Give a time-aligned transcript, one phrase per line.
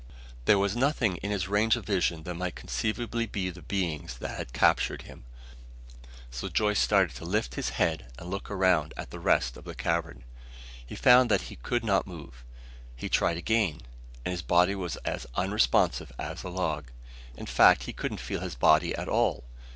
[0.45, 4.35] There was nothing in his range of vision that might conceivably be the beings that
[4.35, 5.25] had captured them,
[6.31, 9.75] so Joyce started to lift his head and look around at the rest of the
[9.75, 10.23] cavern.
[10.83, 12.43] He found that he could not move.
[12.95, 13.81] He tried again,
[14.25, 16.89] and his body was as unresponsive as a log.
[17.37, 19.43] In fact, he couldn't feel his body at all!